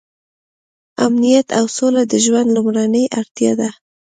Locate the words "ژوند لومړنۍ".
2.25-3.05